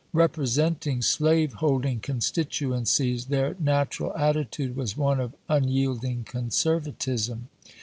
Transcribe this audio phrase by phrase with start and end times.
[0.13, 7.49] Representing slavehold ing constituencies, their natural attitude was one of unyielding conservatism.